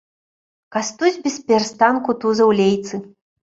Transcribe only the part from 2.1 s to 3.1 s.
тузаў лейцы.